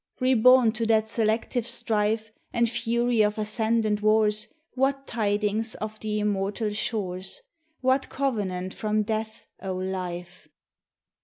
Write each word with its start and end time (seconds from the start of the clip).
THE 0.19 0.25
TESTIMONY 0.25 0.31
OF 0.33 0.41
THE 0.41 0.41
SUNS. 0.41 0.45
Reborn 0.63 0.71
to 0.71 0.85
that 0.87 1.07
selective 1.07 1.67
strife 1.67 2.31
And 2.53 2.67
fury 2.71 3.21
of 3.21 3.37
ascendant 3.37 4.01
wars, 4.01 4.47
What 4.73 5.05
tidings 5.05 5.75
of 5.75 5.99
the 5.99 6.17
immortal 6.19 6.71
shores? 6.71 7.43
What 7.81 8.09
covenant 8.09 8.73
from 8.73 9.03
Death, 9.03 9.45
O 9.61 9.73
Life? 9.75 10.47